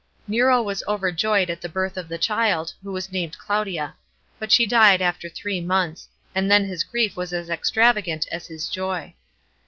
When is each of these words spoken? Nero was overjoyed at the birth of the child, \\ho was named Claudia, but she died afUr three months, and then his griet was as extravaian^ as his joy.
Nero 0.27 0.63
was 0.63 0.81
overjoyed 0.87 1.51
at 1.51 1.61
the 1.61 1.69
birth 1.69 1.95
of 1.95 2.07
the 2.09 2.17
child, 2.17 2.73
\\ho 2.83 2.89
was 2.89 3.11
named 3.11 3.37
Claudia, 3.37 3.93
but 4.39 4.51
she 4.51 4.65
died 4.65 4.99
afUr 4.99 5.31
three 5.31 5.61
months, 5.61 6.09
and 6.33 6.49
then 6.49 6.65
his 6.65 6.83
griet 6.83 7.15
was 7.15 7.31
as 7.33 7.49
extravaian^ 7.49 8.27
as 8.29 8.47
his 8.47 8.67
joy. 8.67 9.13